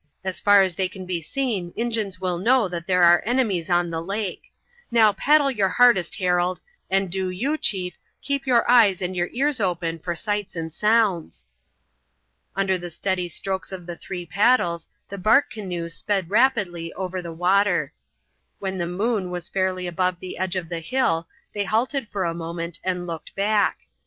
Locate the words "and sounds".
10.55-11.45